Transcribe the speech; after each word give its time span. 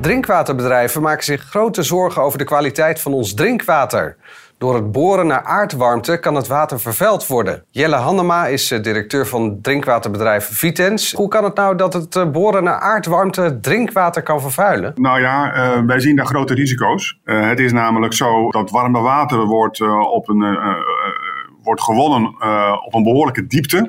Drinkwaterbedrijven 0.00 1.02
maken 1.02 1.24
zich 1.24 1.42
grote 1.42 1.82
zorgen 1.82 2.22
over 2.22 2.38
de 2.38 2.44
kwaliteit 2.44 3.00
van 3.00 3.12
ons 3.12 3.34
drinkwater. 3.34 4.16
Door 4.58 4.74
het 4.74 4.92
boren 4.92 5.26
naar 5.26 5.42
aardwarmte 5.42 6.18
kan 6.20 6.34
het 6.34 6.46
water 6.46 6.80
vervuild 6.80 7.26
worden. 7.26 7.64
Jelle 7.70 7.96
Hannema 7.96 8.46
is 8.46 8.70
eh, 8.70 8.82
directeur 8.82 9.26
van 9.26 9.58
drinkwaterbedrijf 9.62 10.48
Vitens. 10.52 11.12
Hoe 11.12 11.28
kan 11.28 11.44
het 11.44 11.54
nou 11.54 11.76
dat 11.76 11.92
het 11.92 12.16
eh, 12.16 12.30
boren 12.30 12.64
naar 12.64 12.78
aardwarmte 12.78 13.58
drinkwater 13.60 14.22
kan 14.22 14.40
vervuilen? 14.40 14.92
Nou 14.96 15.20
ja, 15.20 15.56
uh, 15.56 15.84
wij 15.86 16.00
zien 16.00 16.16
daar 16.16 16.26
grote 16.26 16.54
risico's. 16.54 17.20
Het 17.24 17.60
is 17.60 17.72
namelijk 17.72 18.12
zo 18.12 18.50
dat 18.50 18.70
warme 18.70 19.00
water 19.00 19.44
wordt, 19.44 19.80
op 20.10 20.28
een, 20.28 20.56
wordt 21.62 21.82
gewonnen 21.82 22.26
op 22.84 22.94
een 22.94 23.02
behoorlijke 23.02 23.46
diepte. 23.46 23.88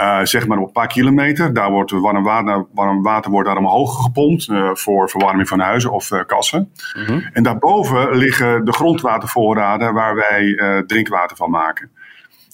Uh, 0.00 0.18
zeg 0.22 0.46
maar 0.46 0.58
op 0.58 0.66
een 0.66 0.72
paar 0.72 0.86
kilometer. 0.86 1.54
Daar 1.54 1.70
wordt 1.70 1.90
warm 1.90 2.22
water, 2.22 2.66
warm 2.74 3.02
water 3.02 3.30
wordt 3.30 3.48
daar 3.48 3.56
omhoog 3.56 4.02
gepompt 4.02 4.48
uh, 4.48 4.70
voor 4.74 5.10
verwarming 5.10 5.48
van 5.48 5.60
huizen 5.60 5.92
of 5.92 6.10
uh, 6.10 6.20
kassen. 6.26 6.72
Mm 6.96 7.04
-hmm. 7.04 7.28
En 7.32 7.42
daarboven 7.42 8.16
liggen 8.16 8.64
de 8.64 8.72
grondwatervoorraden 8.72 9.94
waar 9.94 10.14
wij 10.14 10.54
drinkwater 10.86 11.36
van 11.36 11.50
maken. 11.50 11.90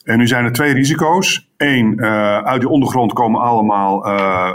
En 0.05 0.19
nu 0.19 0.27
zijn 0.27 0.45
er 0.45 0.53
twee 0.53 0.73
risico's. 0.73 1.49
Eén, 1.57 2.01
uit 2.45 2.61
die 2.61 2.71
ondergrond 2.71 3.13
komen 3.13 3.41
allemaal 3.41 4.09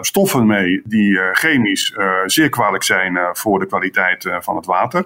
stoffen 0.04 0.46
mee 0.46 0.82
die 0.86 1.20
chemisch 1.34 1.96
zeer 2.26 2.50
kwalijk 2.50 2.84
zijn 2.84 3.20
voor 3.32 3.60
de 3.60 3.66
kwaliteit 3.66 4.38
van 4.40 4.56
het 4.56 4.66
water. 4.66 5.06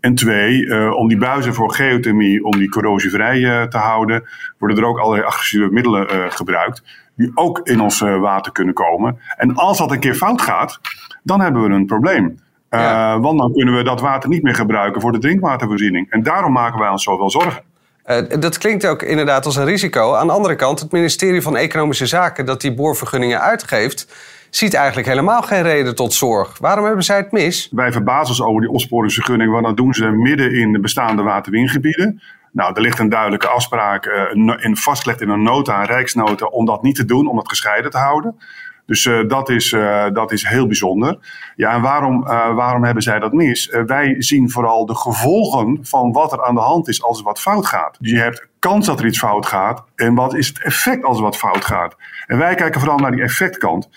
En 0.00 0.14
twee, 0.14 0.64
uh, 0.64 0.92
om 0.92 1.08
die 1.08 1.18
buizen 1.18 1.54
voor 1.54 1.74
geothermie, 1.74 2.44
om 2.44 2.58
die 2.58 2.68
corrosievrij 2.68 3.38
uh, 3.38 3.62
te 3.62 3.78
houden, 3.78 4.28
worden 4.58 4.78
er 4.78 4.84
ook 4.84 4.98
allerlei 4.98 5.26
agressieve 5.26 5.72
middelen 5.72 6.14
uh, 6.14 6.24
gebruikt, 6.28 6.82
die 7.16 7.30
ook 7.34 7.60
in 7.62 7.80
ons 7.80 8.00
water 8.00 8.52
kunnen 8.52 8.74
komen. 8.74 9.18
En 9.36 9.54
als 9.54 9.78
dat 9.78 9.90
een 9.90 10.00
keer 10.00 10.14
fout 10.14 10.42
gaat, 10.42 10.80
dan 11.22 11.40
hebben 11.40 11.62
we 11.62 11.74
een 11.74 11.86
probleem. 11.86 12.38
Ja. 12.70 13.20
Want 13.20 13.38
dan 13.38 13.52
kunnen 13.52 13.76
we 13.76 13.82
dat 13.82 14.00
water 14.00 14.28
niet 14.28 14.42
meer 14.42 14.54
gebruiken 14.54 15.00
voor 15.00 15.12
de 15.12 15.18
drinkwatervoorziening. 15.18 16.10
En 16.10 16.22
daarom 16.22 16.52
maken 16.52 16.78
wij 16.78 16.88
ons 16.88 17.02
zoveel 17.02 17.30
zorgen. 17.30 17.62
Uh, 18.06 18.18
dat 18.40 18.58
klinkt 18.58 18.86
ook 18.86 19.02
inderdaad 19.02 19.44
als 19.44 19.56
een 19.56 19.64
risico. 19.64 20.14
Aan 20.14 20.26
de 20.26 20.32
andere 20.32 20.56
kant, 20.56 20.80
het 20.80 20.92
ministerie 20.92 21.42
van 21.42 21.56
Economische 21.56 22.06
Zaken 22.06 22.46
dat 22.46 22.60
die 22.60 22.74
boorvergunningen 22.74 23.40
uitgeeft, 23.40 24.14
ziet 24.50 24.74
eigenlijk 24.74 25.08
helemaal 25.08 25.42
geen 25.42 25.62
reden 25.62 25.94
tot 25.94 26.14
zorg. 26.14 26.58
Waarom 26.58 26.84
hebben 26.84 27.04
zij 27.04 27.16
het 27.16 27.32
mis? 27.32 27.68
Wij 27.70 27.92
verbazen 27.92 28.28
ons 28.28 28.42
over 28.42 28.60
die 28.60 28.70
opsporingsvergunning, 28.70 29.52
want 29.52 29.64
dat 29.64 29.76
doen 29.76 29.94
ze 29.94 30.06
midden 30.06 30.54
in 30.54 30.72
de 30.72 30.80
bestaande 30.80 31.22
waterwingebieden. 31.22 32.20
Nou, 32.56 32.72
er 32.74 32.80
ligt 32.80 32.98
een 32.98 33.08
duidelijke 33.08 33.48
afspraak 33.48 34.06
uh, 34.06 34.56
in, 34.64 34.76
vastgelegd 34.76 35.20
in 35.20 35.28
een 35.28 35.42
nota, 35.42 35.80
een 35.80 35.86
rijksnota, 35.86 36.46
om 36.46 36.64
dat 36.64 36.82
niet 36.82 36.94
te 36.94 37.04
doen, 37.04 37.26
om 37.26 37.36
dat 37.36 37.48
gescheiden 37.48 37.90
te 37.90 37.98
houden. 37.98 38.36
Dus 38.86 39.04
uh, 39.04 39.28
dat, 39.28 39.48
is, 39.48 39.72
uh, 39.72 40.04
dat 40.12 40.32
is 40.32 40.46
heel 40.46 40.66
bijzonder. 40.66 41.18
Ja, 41.56 41.72
en 41.72 41.80
waarom, 41.80 42.22
waarom 42.54 42.84
hebben 42.84 43.02
zij 43.02 43.18
dat 43.18 43.32
mis? 43.32 43.70
wij 43.86 44.14
zien 44.18 44.50
vooral 44.50 44.86
de 44.86 44.94
gevolgen 44.94 45.78
van 45.82 46.12
wat 46.12 46.32
er 46.32 46.44
aan 46.44 46.54
de 46.54 46.60
hand 46.60 46.88
is 46.88 47.02
als 47.02 47.18
er 47.18 47.24
wat 47.24 47.40
fout 47.40 47.66
gaat. 47.66 47.96
Dus 48.00 48.10
je 48.10 48.18
hebt 48.18 48.48
kans 48.58 48.86
dat 48.86 49.00
er 49.00 49.06
iets 49.06 49.18
fout 49.18 49.46
gaat. 49.46 49.84
En 49.94 50.14
wat 50.14 50.34
is 50.34 50.48
het 50.48 50.62
effect 50.62 51.04
als 51.04 51.16
er 51.16 51.22
wat 51.22 51.36
fout 51.36 51.64
gaat? 51.64 51.96
En 52.26 52.38
wij 52.38 52.54
kijken 52.54 52.80
vooral 52.80 52.98
naar 52.98 53.12
die 53.12 53.22
effectkant. 53.22 53.88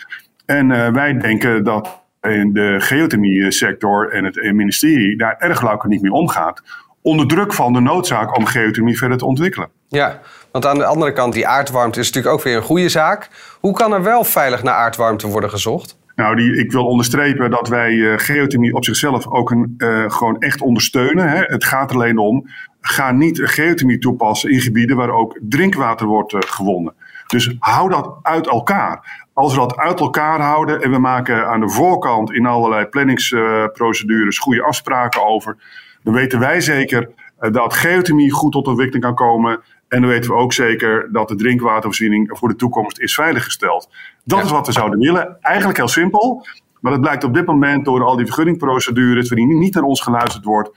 En 0.45 0.93
wij 0.93 1.17
denken 1.17 1.63
dat 1.63 2.01
in 2.21 2.53
de 2.53 2.75
geothermie 2.79 3.51
sector 3.51 4.11
en 4.11 4.23
het 4.25 4.53
ministerie 4.53 5.17
daar 5.17 5.35
erg 5.37 5.83
niet 5.83 6.01
mee 6.01 6.11
omgaat 6.11 6.61
onder 7.01 7.27
druk 7.27 7.53
van 7.53 7.73
de 7.73 7.79
noodzaak 7.79 8.37
om 8.37 8.45
geothermie 8.45 8.97
verder 8.97 9.17
te 9.17 9.25
ontwikkelen. 9.25 9.69
Ja, 9.87 10.19
want 10.51 10.65
aan 10.65 10.77
de 10.77 10.85
andere 10.85 11.13
kant, 11.13 11.33
die 11.33 11.47
aardwarmte 11.47 11.99
is 11.99 12.05
natuurlijk 12.05 12.35
ook 12.35 12.43
weer 12.43 12.55
een 12.55 12.63
goede 12.63 12.89
zaak. 12.89 13.29
Hoe 13.59 13.73
kan 13.73 13.93
er 13.93 14.03
wel 14.03 14.23
veilig 14.23 14.63
naar 14.63 14.73
aardwarmte 14.73 15.27
worden 15.27 15.49
gezocht? 15.49 15.97
Nou, 16.15 16.35
die, 16.35 16.57
ik 16.57 16.71
wil 16.71 16.85
onderstrepen 16.85 17.51
dat 17.51 17.67
wij 17.67 17.91
uh, 17.91 18.17
geothermie 18.17 18.75
op 18.75 18.85
zichzelf 18.85 19.27
ook 19.27 19.51
een, 19.51 19.73
uh, 19.77 20.09
gewoon 20.09 20.39
echt 20.39 20.61
ondersteunen. 20.61 21.29
Hè. 21.29 21.41
Het 21.41 21.63
gaat 21.63 21.89
er 21.89 21.95
alleen 21.95 22.17
om, 22.17 22.49
ga 22.81 23.11
niet 23.11 23.41
geothermie 23.43 23.99
toepassen 23.99 24.51
in 24.51 24.61
gebieden 24.61 24.95
waar 24.95 25.09
ook 25.09 25.39
drinkwater 25.41 26.07
wordt 26.07 26.33
uh, 26.33 26.39
gewonnen. 26.45 26.93
Dus 27.27 27.55
hou 27.59 27.89
dat 27.89 28.19
uit 28.21 28.47
elkaar. 28.47 29.27
Als 29.33 29.53
we 29.53 29.59
dat 29.59 29.77
uit 29.77 29.99
elkaar 29.99 30.41
houden 30.41 30.81
en 30.81 30.91
we 30.91 30.99
maken 30.99 31.47
aan 31.47 31.59
de 31.59 31.69
voorkant 31.69 32.31
in 32.31 32.45
allerlei 32.45 32.85
planningsprocedures 32.85 34.37
goede 34.37 34.63
afspraken 34.63 35.25
over, 35.25 35.57
dan 36.03 36.13
weten 36.13 36.39
wij 36.39 36.61
zeker 36.61 37.09
dat 37.51 37.73
geothermie 37.73 38.31
goed 38.31 38.51
tot 38.51 38.67
ontwikkeling 38.67 39.05
kan 39.05 39.15
komen. 39.15 39.59
En 39.87 40.01
dan 40.01 40.09
weten 40.09 40.31
we 40.31 40.37
ook 40.37 40.53
zeker 40.53 41.09
dat 41.11 41.27
de 41.27 41.35
drinkwatervoorziening 41.35 42.29
voor 42.37 42.47
de 42.47 42.55
toekomst 42.55 42.99
is 42.99 43.13
veiliggesteld. 43.13 43.89
Dat 44.23 44.39
ja. 44.39 44.45
is 44.45 44.51
wat 44.51 44.65
we 44.67 44.73
zouden 44.73 44.99
willen. 44.99 45.37
Eigenlijk 45.41 45.77
heel 45.77 45.87
simpel. 45.87 46.45
Maar 46.79 46.91
het 46.91 47.01
blijkt 47.01 47.23
op 47.23 47.33
dit 47.33 47.45
moment 47.45 47.85
door 47.85 48.03
al 48.03 48.15
die 48.15 48.25
vergunningprocedures, 48.25 49.29
waarin 49.29 49.59
niet 49.59 49.73
naar 49.73 49.83
ons 49.83 50.01
geluisterd 50.01 50.45
wordt, 50.45 50.69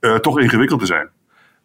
uh, 0.00 0.14
toch 0.14 0.38
ingewikkeld 0.40 0.80
te 0.80 0.86
zijn. 0.86 1.08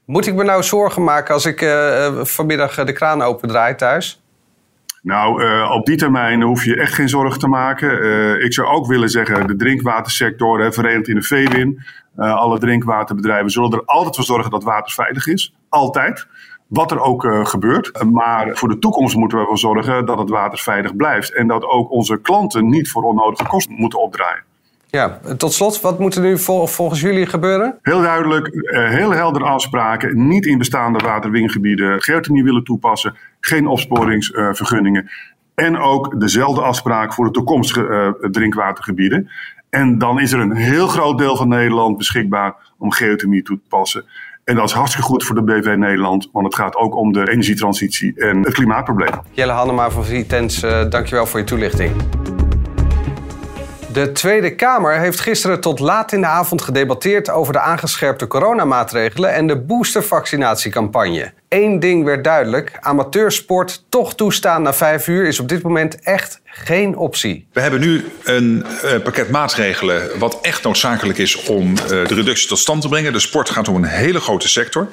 Moet 0.06 0.28
ik 0.28 0.36
me 0.36 0.44
nou 0.44 0.64
zorgen 0.64 1.04
maken 1.04 1.34
als 1.34 1.46
ik 1.46 1.62
uh, 1.62 2.24
vanmiddag 2.24 2.84
de 2.84 2.94
kraan 2.94 3.22
opendraai 3.22 3.76
thuis? 3.76 4.23
Nou, 5.04 5.44
uh, 5.44 5.72
op 5.72 5.86
die 5.86 5.96
termijn 5.96 6.42
hoef 6.42 6.66
je 6.66 6.76
echt 6.76 6.94
geen 6.94 7.10
zorgen 7.10 7.40
te 7.40 7.48
maken. 7.48 8.04
Uh, 8.04 8.44
ik 8.44 8.54
zou 8.54 8.68
ook 8.68 8.88
willen 8.88 9.10
zeggen, 9.10 9.48
de 9.48 9.56
drinkwatersector, 9.56 10.62
hè, 10.62 10.72
verenigd 10.72 11.08
in 11.08 11.16
de 11.16 11.24
VWIN, 11.24 11.84
uh, 12.18 12.36
alle 12.36 12.60
drinkwaterbedrijven 12.60 13.52
zullen 13.52 13.72
er 13.72 13.86
altijd 13.86 14.16
voor 14.16 14.24
zorgen 14.24 14.52
dat 14.52 14.64
water 14.64 14.94
veilig 14.94 15.28
is. 15.28 15.54
Altijd. 15.70 16.28
Wat 16.68 16.92
er 16.92 17.00
ook 17.00 17.26
gebeurt. 17.44 18.04
Maar 18.12 18.50
voor 18.58 18.70
de 18.70 18.80
toekomst 18.80 19.16
moeten 19.16 19.38
we 19.38 19.44
ervoor 19.44 19.60
zorgen 19.60 20.06
dat 20.06 20.18
het 20.18 20.30
water 20.30 20.60
veilig 20.60 20.96
blijft. 20.96 21.34
En 21.34 21.48
dat 21.48 21.64
ook 21.64 21.92
onze 21.92 22.22
klanten 22.22 22.70
niet 22.70 22.90
voor 22.90 23.04
onnodige 23.04 23.48
kosten 23.48 23.76
moeten 23.76 24.02
opdraaien. 24.02 24.44
Ja, 24.88 25.20
tot 25.38 25.54
slot, 25.54 25.82
wat 25.82 26.00
moet 26.00 26.16
er 26.16 26.22
nu 26.22 26.38
vol, 26.38 26.68
volgens 26.68 27.02
jullie 27.02 27.26
gebeuren? 27.26 27.78
Heel 27.82 28.02
duidelijk, 28.02 28.50
heel 28.90 29.12
helder 29.12 29.44
afspraken. 29.44 30.28
Niet 30.28 30.46
in 30.46 30.58
bestaande 30.58 31.00
waterwingebieden 31.00 32.02
geothermie 32.02 32.44
willen 32.44 32.64
toepassen. 32.64 33.16
Geen 33.46 33.68
opsporingsvergunningen. 33.68 35.10
En 35.56 35.78
ook 35.78 36.20
dezelfde 36.20 36.62
afspraak 36.62 37.14
voor 37.14 37.26
de 37.26 37.32
toekomstige 37.32 38.16
uh, 38.22 38.30
drinkwatergebieden. 38.30 39.30
En 39.70 39.98
dan 39.98 40.20
is 40.20 40.32
er 40.32 40.40
een 40.40 40.56
heel 40.56 40.88
groot 40.88 41.18
deel 41.18 41.38
van 41.38 41.48
Nederland 41.48 41.98
beschikbaar 41.98 42.56
om 42.78 42.92
geothermie 42.92 43.44
toe 43.44 43.58
te 43.58 43.68
passen. 43.70 44.06
En 44.44 44.56
dat 44.56 44.66
is 44.66 44.72
hartstikke 44.72 45.08
goed 45.08 45.24
voor 45.24 45.36
de 45.36 45.44
BV 45.44 45.76
Nederland, 45.78 46.30
want 46.32 46.46
het 46.46 46.56
gaat 46.56 46.76
ook 46.76 46.96
om 46.96 47.14
de 47.14 47.32
energietransitie 47.32 48.14
en 48.16 48.44
het 48.44 48.54
klimaatprobleem. 48.54 49.22
Jelle 49.32 49.52
Hannema 49.52 49.90
van 49.90 50.06
Vitens, 50.06 50.60
dankjewel 50.90 51.26
voor 51.26 51.40
je 51.40 51.46
toelichting. 51.46 51.92
De 53.94 54.12
Tweede 54.12 54.56
Kamer 54.56 55.00
heeft 55.00 55.20
gisteren 55.20 55.60
tot 55.62 55.80
laat 55.80 56.12
in 56.12 56.22
de 56.22 56.28
avond 56.28 56.62
gedebatteerd 56.62 57.30
over 57.30 57.54
de 57.54 57.60
aangescherpte 57.60 58.28
coronamaatregelen 58.28 59.34
en 59.34 59.48
de 59.48 59.58
boostervaccinatiecampagne. 59.58 61.34
Eén 61.50 61.80
ding 61.80 62.04
werd 62.04 62.24
duidelijk: 62.24 62.78
amateursport 62.80 63.84
toch 63.90 64.16
toestaan 64.16 64.62
na 64.62 64.74
vijf 64.74 65.08
uur 65.08 65.26
is 65.26 65.40
op 65.40 65.50
dit 65.50 65.64
moment 65.64 66.00
echt 66.00 66.42
geen 66.46 66.98
optie. 66.98 67.48
We 67.52 67.62
hebben 67.62 67.80
nu 67.80 68.06
een 68.24 68.66
uh, 68.84 69.02
pakket 69.04 69.30
maatregelen 69.30 70.20
wat 70.20 70.40
echt 70.42 70.64
noodzakelijk 70.64 71.18
is 71.18 71.44
om 71.44 71.70
uh, 71.72 71.88
de 71.88 72.14
reductie 72.14 72.48
tot 72.48 72.60
stand 72.60 72.82
te 72.82 72.88
brengen. 72.88 73.14
De 73.14 73.20
sport 73.20 73.50
gaat 73.50 73.68
om 73.68 73.76
een 73.76 73.84
hele 73.84 74.20
grote 74.20 74.48
sector. 74.48 74.88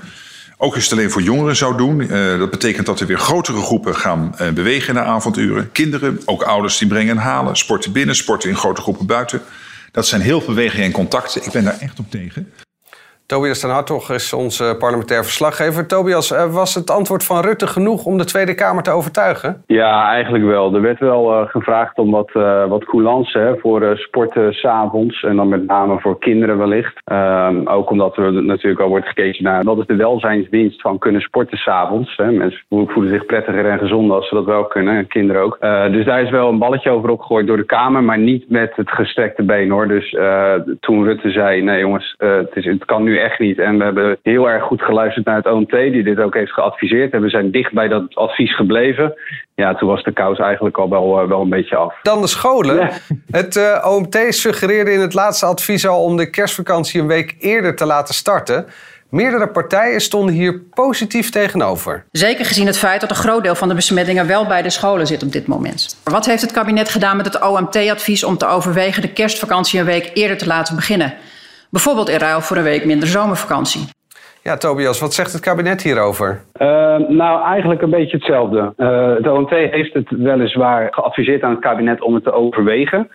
Ook 0.62 0.74
als 0.74 0.84
het 0.84 0.92
alleen 0.92 1.10
voor 1.10 1.22
jongeren 1.22 1.56
zou 1.56 1.76
doen. 1.76 2.00
Uh, 2.00 2.38
dat 2.38 2.50
betekent 2.50 2.86
dat 2.86 3.00
er 3.00 3.06
weer 3.06 3.18
grotere 3.18 3.60
groepen 3.60 3.96
gaan 3.96 4.34
uh, 4.40 4.50
bewegen 4.50 4.94
naar 4.94 5.04
avonduren. 5.04 5.72
Kinderen, 5.72 6.20
ook 6.24 6.42
ouders 6.42 6.78
die 6.78 6.88
brengen 6.88 7.16
en 7.16 7.22
halen. 7.22 7.56
Sporten 7.56 7.92
binnen, 7.92 8.14
sporten 8.14 8.48
in 8.48 8.56
grote 8.56 8.80
groepen 8.80 9.06
buiten. 9.06 9.42
Dat 9.92 10.06
zijn 10.06 10.20
heel 10.20 10.40
veel 10.40 10.54
bewegingen 10.54 10.86
en 10.86 10.92
contacten. 10.92 11.44
Ik 11.44 11.52
ben 11.52 11.64
daar 11.64 11.78
echt 11.78 11.98
op 11.98 12.10
tegen. 12.10 12.52
Tobias 13.30 13.60
ten 13.60 13.70
Hartog 13.70 14.10
is 14.10 14.32
onze 14.32 14.76
parlementair 14.78 15.22
verslaggever. 15.22 15.86
Tobias, 15.86 16.32
uh, 16.32 16.54
was 16.54 16.74
het 16.74 16.90
antwoord 16.90 17.24
van 17.24 17.40
Rutte 17.40 17.66
genoeg 17.66 18.04
om 18.04 18.18
de 18.18 18.24
Tweede 18.24 18.54
Kamer 18.54 18.82
te 18.82 18.90
overtuigen? 18.90 19.62
Ja, 19.66 20.10
eigenlijk 20.12 20.44
wel. 20.44 20.74
Er 20.74 20.80
werd 20.80 20.98
wel 20.98 21.32
uh, 21.32 21.48
gevraagd 21.48 21.98
om 21.98 22.10
wat, 22.10 22.30
uh, 22.34 22.66
wat 22.66 22.84
coulance 22.84 23.58
voor 23.60 23.92
sporten 23.94 24.52
s'avonds. 24.52 25.22
En 25.22 25.36
dan 25.36 25.48
met 25.48 25.66
name 25.66 26.00
voor 26.00 26.18
kinderen 26.18 26.58
wellicht. 26.58 27.00
Ehm, 27.04 27.66
ook 27.66 27.90
omdat 27.90 28.16
er 28.16 28.32
natuurlijk 28.32 28.80
al 28.80 28.88
wordt 28.88 29.06
gekeken 29.06 29.44
naar 29.44 29.64
wat 29.64 29.78
is 29.78 29.86
de 29.86 29.96
welzijnswinst 29.96 30.80
van 30.80 30.98
kunnen 30.98 31.20
sporten 31.20 31.58
s'avonds. 31.58 32.16
Mensen 32.16 32.62
voelen 32.68 33.12
zich 33.12 33.26
prettiger 33.26 33.66
en 33.66 33.78
gezonder 33.78 34.16
als 34.16 34.28
ze 34.28 34.34
dat 34.34 34.44
wel 34.44 34.64
kunnen. 34.64 34.96
En 34.96 35.06
kinderen 35.06 35.42
ook. 35.42 35.58
dus 35.92 36.04
daar 36.04 36.22
is 36.22 36.30
wel 36.30 36.48
een 36.48 36.58
balletje 36.58 36.90
over 36.90 37.10
opgegooid 37.10 37.46
door 37.46 37.56
de 37.56 37.64
Kamer. 37.64 38.02
Maar 38.02 38.18
niet 38.18 38.50
met 38.50 38.72
het 38.76 38.90
gestrekte 38.90 39.42
been 39.42 39.70
hoor. 39.70 39.88
Dus 39.88 40.16
toen 40.80 41.04
Rutte 41.04 41.30
zei, 41.30 41.62
nee 41.62 41.80
jongens, 41.80 42.14
het, 42.18 42.56
is, 42.56 42.64
het 42.64 42.84
kan 42.84 43.02
nu 43.02 43.18
echt 43.20 43.38
niet. 43.38 43.58
En 43.58 43.78
we 43.78 43.84
hebben 43.84 44.18
heel 44.22 44.48
erg 44.48 44.62
goed 44.62 44.82
geluisterd 44.82 45.26
naar 45.26 45.36
het 45.36 45.46
OMT, 45.46 45.70
die 45.70 46.02
dit 46.02 46.18
ook 46.18 46.34
heeft 46.34 46.52
geadviseerd. 46.52 47.12
En 47.12 47.22
we 47.22 47.28
zijn 47.28 47.50
dicht 47.50 47.72
bij 47.72 47.88
dat 47.88 48.14
advies 48.14 48.56
gebleven. 48.56 49.14
Ja, 49.54 49.74
toen 49.74 49.88
was 49.88 50.02
de 50.02 50.12
kous 50.12 50.38
eigenlijk 50.38 50.78
al 50.78 50.90
wel, 50.90 51.28
wel 51.28 51.40
een 51.40 51.48
beetje 51.48 51.76
af. 51.76 51.94
Dan 52.02 52.20
de 52.20 52.26
scholen. 52.26 52.90
Het 53.30 53.82
OMT 53.84 54.18
suggereerde 54.28 54.92
in 54.92 55.00
het 55.00 55.14
laatste 55.14 55.46
advies 55.46 55.86
al 55.86 56.04
om 56.04 56.16
de 56.16 56.30
kerstvakantie 56.30 57.00
een 57.00 57.06
week 57.06 57.34
eerder 57.38 57.76
te 57.76 57.86
laten 57.86 58.14
starten. 58.14 58.66
Meerdere 59.10 59.48
partijen 59.48 60.00
stonden 60.00 60.34
hier 60.34 60.60
positief 60.60 61.30
tegenover. 61.30 62.04
Zeker 62.12 62.44
gezien 62.44 62.66
het 62.66 62.78
feit 62.78 63.00
dat 63.00 63.10
een 63.10 63.16
groot 63.16 63.42
deel 63.42 63.54
van 63.54 63.68
de 63.68 63.74
besmettingen 63.74 64.26
wel 64.26 64.46
bij 64.46 64.62
de 64.62 64.70
scholen 64.70 65.06
zit 65.06 65.22
op 65.22 65.32
dit 65.32 65.46
moment. 65.46 65.96
Wat 66.04 66.26
heeft 66.26 66.42
het 66.42 66.52
kabinet 66.52 66.88
gedaan 66.88 67.16
met 67.16 67.26
het 67.26 67.42
OMT-advies 67.42 68.24
om 68.24 68.36
te 68.36 68.46
overwegen 68.46 69.02
de 69.02 69.12
kerstvakantie 69.12 69.80
een 69.80 69.86
week 69.86 70.10
eerder 70.14 70.38
te 70.38 70.46
laten 70.46 70.74
beginnen? 70.76 71.14
Bijvoorbeeld 71.70 72.08
in 72.08 72.18
ruil 72.18 72.40
voor 72.40 72.56
een 72.56 72.62
week 72.62 72.84
minder 72.84 73.08
zomervakantie. 73.08 73.88
Ja, 74.42 74.56
Tobias, 74.56 75.00
wat 75.00 75.14
zegt 75.14 75.32
het 75.32 75.42
kabinet 75.42 75.82
hierover? 75.82 76.40
Uh, 76.60 76.96
nou, 77.08 77.44
eigenlijk 77.44 77.82
een 77.82 77.90
beetje 77.90 78.16
hetzelfde. 78.16 78.72
Uh, 78.76 79.14
het 79.14 79.28
OMT 79.28 79.50
heeft 79.50 79.94
het 79.94 80.10
weliswaar 80.10 80.88
geadviseerd 80.90 81.42
aan 81.42 81.50
het 81.50 81.60
kabinet 81.60 82.00
om 82.00 82.14
het 82.14 82.24
te 82.24 82.32
overwegen. 82.32 83.10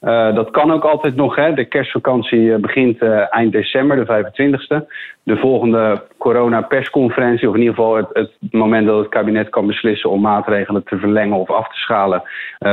Uh, 0.00 0.34
dat 0.34 0.50
kan 0.50 0.72
ook 0.72 0.84
altijd 0.84 1.16
nog. 1.16 1.36
Hè. 1.36 1.52
De 1.52 1.64
kerstvakantie 1.64 2.58
begint 2.58 3.02
eind 3.30 3.52
december, 3.52 3.96
de 3.96 4.24
25e. 4.24 4.86
De 5.22 5.36
volgende 5.36 6.02
corona-persconferentie, 6.18 7.48
of 7.48 7.54
in 7.54 7.60
ieder 7.60 7.74
geval 7.74 7.96
het, 7.96 8.08
het, 8.12 8.30
moment 8.50 8.86
dat 8.86 8.98
het 8.98 9.08
kabinet 9.08 9.48
kan 9.48 9.66
beslissen 9.66 10.10
om 10.10 10.20
maatregelen 10.20 10.84
te 10.84 10.98
verlengen 10.98 11.36
of 11.36 11.50
af 11.50 11.68
te 11.68 11.78
schalen, 11.78 12.22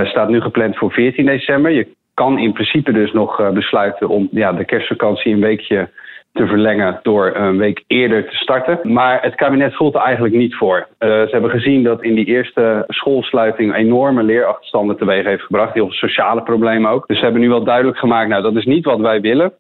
staat 0.03 0.29
nu 0.29 0.41
gepland 0.41 0.77
voor 0.77 0.91
14 0.91 1.25
december. 1.25 1.71
Je 1.71 1.95
kan 2.23 2.37
in 2.37 2.53
principe 2.53 2.91
dus 2.91 3.11
nog 3.11 3.51
besluiten 3.53 4.09
om 4.09 4.27
ja, 4.31 4.53
de 4.53 4.65
kerstvakantie 4.65 5.33
een 5.33 5.39
weekje 5.39 5.89
te 6.37 6.47
verlengen 6.47 6.99
door 7.01 7.35
een 7.35 7.57
week 7.57 7.83
eerder 7.87 8.29
te 8.29 8.35
starten. 8.35 8.79
Maar 8.83 9.21
het 9.21 9.35
kabinet 9.35 9.75
voelt 9.75 9.95
er 9.95 10.01
eigenlijk 10.01 10.35
niet 10.35 10.55
voor. 10.55 10.77
Uh, 10.77 11.09
ze 11.09 11.27
hebben 11.31 11.49
gezien 11.49 11.83
dat 11.83 12.03
in 12.03 12.15
die 12.15 12.25
eerste 12.25 12.83
schoolsluiting 12.87 13.75
enorme 13.75 14.23
leerachterstanden 14.23 14.97
teweeg 14.97 15.25
heeft 15.25 15.43
gebracht. 15.43 15.73
Heel 15.73 15.85
veel 15.85 16.09
sociale 16.09 16.43
problemen 16.43 16.91
ook. 16.91 17.07
Dus 17.07 17.17
ze 17.17 17.23
hebben 17.23 17.41
nu 17.41 17.49
wel 17.49 17.63
duidelijk 17.63 17.97
gemaakt, 17.97 18.29
nou 18.29 18.41
dat 18.43 18.55
is 18.55 18.65
niet 18.65 18.85
wat 18.85 18.99
wij 18.99 19.21
willen. 19.21 19.53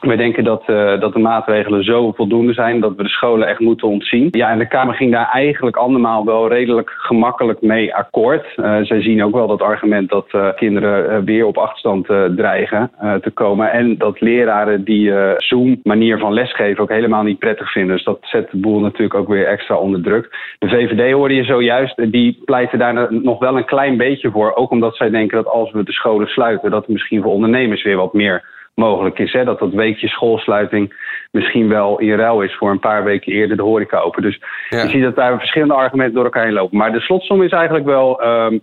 Wij 0.00 0.16
denken 0.16 0.44
dat, 0.44 0.62
uh, 0.66 1.00
dat 1.00 1.12
de 1.12 1.18
maatregelen 1.18 1.84
zo 1.84 2.12
voldoende 2.12 2.52
zijn 2.52 2.80
dat 2.80 2.94
we 2.96 3.02
de 3.02 3.08
scholen 3.08 3.48
echt 3.48 3.60
moeten 3.60 3.88
ontzien. 3.88 4.28
Ja, 4.30 4.50
en 4.50 4.58
de 4.58 4.68
Kamer 4.68 4.94
ging 4.94 5.12
daar 5.12 5.30
eigenlijk 5.32 5.76
andermaal 5.76 6.24
wel 6.24 6.48
redelijk 6.48 6.90
gemakkelijk 6.90 7.60
mee 7.60 7.94
akkoord. 7.94 8.46
Uh, 8.56 8.76
zij 8.80 9.02
zien 9.02 9.24
ook 9.24 9.34
wel 9.34 9.46
dat 9.46 9.62
argument 9.62 10.08
dat 10.08 10.26
uh, 10.32 10.48
kinderen 10.56 11.24
weer 11.24 11.46
op 11.46 11.58
achterstand 11.58 12.06
dreigen 12.36 12.90
te 13.20 13.30
komen. 13.34 13.72
En 13.72 13.98
dat 13.98 14.20
leraren 14.20 14.84
die 14.84 15.12
Zoom-manier 15.36 16.18
van 16.18 16.32
lesgeven 16.32 16.82
ook 16.82 16.88
helemaal 16.88 17.22
niet 17.22 17.38
prettig 17.38 17.72
vinden. 17.72 17.96
Dus 17.96 18.04
dat 18.04 18.18
zet 18.20 18.50
de 18.50 18.56
boel 18.56 18.80
natuurlijk 18.80 19.14
ook 19.14 19.28
weer 19.28 19.46
extra 19.46 19.76
onder 19.76 20.02
druk. 20.02 20.54
De 20.58 20.68
VVD 20.68 21.12
hoorde 21.12 21.34
je 21.34 21.44
zojuist, 21.44 22.12
die 22.12 22.42
pleiten 22.44 22.78
daar 22.78 23.12
nog 23.12 23.38
wel 23.38 23.56
een 23.56 23.64
klein 23.64 23.96
beetje 23.96 24.30
voor. 24.30 24.54
Ook 24.54 24.70
omdat 24.70 24.96
zij 24.96 25.10
denken 25.10 25.36
dat 25.36 25.52
als 25.52 25.72
we 25.72 25.82
de 25.82 25.92
scholen 25.92 26.26
sluiten, 26.26 26.70
dat 26.70 26.88
misschien 26.88 27.22
voor 27.22 27.32
ondernemers 27.32 27.82
weer 27.82 27.96
wat 27.96 28.14
meer 28.14 28.58
mogelijk 28.74 29.18
is. 29.18 29.32
Hè? 29.32 29.44
Dat 29.44 29.58
dat 29.58 29.72
weekje 29.72 30.08
schoolsluiting 30.08 30.94
misschien 31.30 31.68
wel 31.68 31.98
in 31.98 32.16
ruil 32.16 32.42
is 32.42 32.56
voor 32.56 32.70
een 32.70 32.78
paar 32.78 33.04
weken 33.04 33.32
eerder 33.32 33.56
de 33.56 33.62
horeca 33.62 33.98
open. 33.98 34.22
Dus 34.22 34.40
je 34.68 34.88
ziet 34.88 35.02
dat 35.02 35.16
daar 35.16 35.38
verschillende 35.38 35.74
argumenten 35.74 36.14
door 36.14 36.24
elkaar 36.24 36.44
heen 36.44 36.52
lopen. 36.52 36.78
Maar 36.78 36.92
de 36.92 37.00
slotsom 37.00 37.42
is 37.42 37.52
eigenlijk 37.52 37.84
wel. 37.84 38.24
Um, 38.24 38.60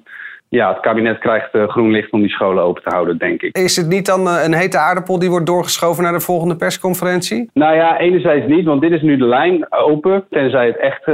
ja, 0.50 0.70
het 0.70 0.80
kabinet 0.80 1.18
krijgt 1.18 1.56
uh, 1.56 1.68
groen 1.68 1.92
licht 1.92 2.12
om 2.12 2.22
die 2.22 2.30
scholen 2.30 2.64
open 2.64 2.84
te 2.84 2.90
houden, 2.90 3.18
denk 3.18 3.42
ik. 3.42 3.58
Is 3.58 3.76
het 3.76 3.88
niet 3.88 4.06
dan 4.06 4.28
uh, 4.28 4.44
een 4.44 4.54
hete 4.54 4.78
aardappel 4.78 5.20
die 5.20 5.30
wordt 5.30 5.46
doorgeschoven 5.46 6.04
naar 6.04 6.14
de 6.14 6.20
volgende 6.20 6.56
persconferentie? 6.56 7.50
Nou 7.54 7.76
ja, 7.76 8.00
enerzijds 8.00 8.48
niet, 8.48 8.66
want 8.66 8.82
dit 8.82 8.92
is 8.92 9.02
nu 9.02 9.18
de 9.18 9.26
lijn 9.26 9.72
open. 9.72 10.26
Tenzij 10.30 10.66
het 10.66 10.78
echt, 10.78 11.08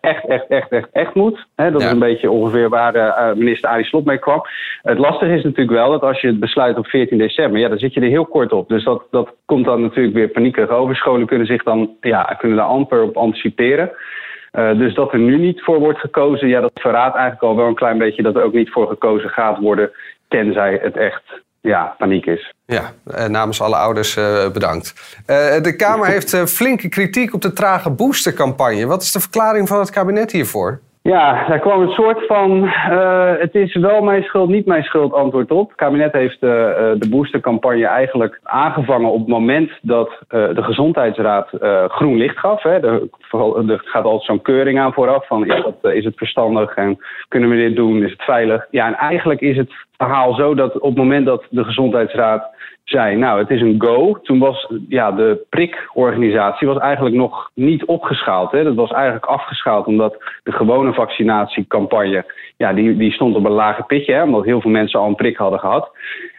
echt, 0.00 0.26
echt, 0.26 0.48
echt, 0.48 0.70
echt, 0.70 0.88
echt 0.92 1.14
moet. 1.14 1.46
Dat 1.54 1.80
is 1.80 1.90
een 1.90 1.98
beetje 1.98 2.30
ongeveer 2.30 2.68
waar 2.68 3.36
minister 3.36 3.68
Arie 3.68 3.84
Slot 3.84 4.04
mee 4.04 4.18
kwam. 4.18 4.42
Het 4.82 4.98
lastige 4.98 5.34
is 5.34 5.42
natuurlijk 5.42 5.70
wel 5.70 5.90
dat 5.90 6.02
als 6.02 6.20
je 6.20 6.26
het 6.26 6.40
besluit 6.40 6.78
op 6.78 6.86
14 6.86 7.18
december, 7.18 7.60
ja, 7.60 7.68
dan 7.68 7.78
zit 7.78 7.94
je 7.94 8.00
er 8.00 8.08
heel 8.08 8.26
kort 8.26 8.52
op. 8.52 8.68
Dus 8.68 8.84
dat, 8.84 9.02
dat 9.10 9.34
komt 9.46 9.64
dan 9.64 9.82
natuurlijk 9.82 10.14
weer 10.14 10.28
paniekerig 10.28 10.70
over. 10.70 10.96
Scholen 10.96 11.26
kunnen 11.26 11.46
zich 11.46 11.62
dan, 11.62 11.90
ja, 12.00 12.22
kunnen 12.38 12.56
daar 12.56 12.66
amper 12.66 13.02
op 13.02 13.16
anticiperen. 13.16 13.90
Uh, 14.52 14.78
dus 14.78 14.94
dat 14.94 15.12
er 15.12 15.18
nu 15.18 15.38
niet 15.38 15.62
voor 15.62 15.78
wordt 15.78 15.98
gekozen, 15.98 16.48
ja, 16.48 16.60
dat 16.60 16.70
verraadt 16.74 17.14
eigenlijk 17.14 17.44
al 17.44 17.56
wel 17.56 17.66
een 17.66 17.74
klein 17.74 17.98
beetje 17.98 18.22
dat 18.22 18.34
er 18.34 18.42
ook 18.42 18.52
niet 18.52 18.70
voor 18.70 18.88
gekozen 18.88 19.30
gaat 19.30 19.58
worden, 19.58 19.90
tenzij 20.28 20.78
het 20.82 20.96
echt 20.96 21.22
ja, 21.60 21.94
paniek 21.98 22.26
is. 22.26 22.54
Ja, 22.66 22.92
uh, 23.06 23.24
namens 23.24 23.60
alle 23.60 23.76
ouders 23.76 24.16
uh, 24.16 24.50
bedankt. 24.50 25.18
de 25.62 25.74
Kamer 25.76 26.06
heeft 26.14 26.36
flinke 26.36 26.88
kritiek 26.88 27.34
op 27.34 27.42
de 27.42 27.52
trage 27.52 27.90
boostercampagne. 27.90 28.86
Wat 28.86 29.02
is 29.02 29.12
de 29.12 29.20
verklaring 29.20 29.68
van 29.68 29.78
het 29.78 29.90
kabinet 29.90 30.32
hiervoor? 30.32 30.80
Ja, 31.10 31.48
daar 31.48 31.58
kwam 31.58 31.80
een 31.80 31.90
soort 31.90 32.26
van 32.26 32.64
uh, 32.64 33.32
het 33.38 33.54
is 33.54 33.74
wel 33.74 34.02
mijn 34.02 34.22
schuld, 34.22 34.48
niet 34.48 34.66
mijn 34.66 34.82
schuld 34.82 35.12
antwoord 35.12 35.50
op. 35.50 35.68
Het 35.68 35.76
kabinet 35.76 36.12
heeft 36.12 36.42
uh, 36.42 36.50
de 36.98 37.08
boostercampagne 37.10 37.86
eigenlijk 37.86 38.40
aangevangen 38.42 39.10
op 39.10 39.18
het 39.18 39.28
moment 39.28 39.70
dat 39.82 40.10
de 40.28 40.62
gezondheidsraad 40.62 41.48
groen 41.88 42.16
licht 42.16 42.38
gaf. 42.38 42.62
Hè. 42.62 42.70
Er 42.70 43.02
gaat 43.84 44.04
altijd 44.04 44.24
zo'n 44.24 44.42
keuring 44.42 44.78
aan 44.78 44.92
vooraf 44.92 45.26
van 45.26 45.46
is, 45.46 45.62
dat, 45.62 45.92
is 45.92 46.04
het 46.04 46.16
verstandig 46.16 46.74
en 46.74 46.98
kunnen 47.28 47.48
we 47.48 47.56
dit 47.56 47.76
doen, 47.76 48.02
is 48.02 48.10
het 48.10 48.22
veilig? 48.22 48.66
Ja, 48.70 48.86
en 48.86 48.94
eigenlijk 48.94 49.40
is 49.40 49.56
het 49.56 49.72
verhaal 49.96 50.34
zo 50.34 50.54
dat 50.54 50.74
op 50.74 50.88
het 50.88 50.98
moment 50.98 51.26
dat 51.26 51.46
de 51.50 51.64
gezondheidsraad 51.64 52.48
zei, 52.90 53.16
nou 53.16 53.38
het 53.38 53.50
is 53.50 53.60
een 53.60 53.74
go. 53.78 54.18
Toen 54.22 54.38
was 54.38 54.72
ja, 54.88 55.12
de 55.12 55.46
prikorganisatie 55.48 56.68
was 56.68 56.78
eigenlijk 56.78 57.16
nog 57.16 57.50
niet 57.54 57.84
opgeschaald. 57.84 58.52
Hè. 58.52 58.64
Dat 58.64 58.74
was 58.74 58.90
eigenlijk 58.90 59.24
afgeschaald 59.24 59.86
omdat 59.86 60.22
de 60.42 60.52
gewone 60.52 60.92
vaccinatiecampagne, 60.92 62.24
ja, 62.56 62.72
die, 62.72 62.96
die 62.96 63.12
stond 63.12 63.36
op 63.36 63.44
een 63.44 63.50
lage 63.50 63.82
pitje, 63.82 64.12
hè, 64.12 64.22
omdat 64.22 64.44
heel 64.44 64.60
veel 64.60 64.70
mensen 64.70 65.00
al 65.00 65.06
een 65.06 65.14
prik 65.14 65.36
hadden 65.36 65.60
gehad. 65.60 65.90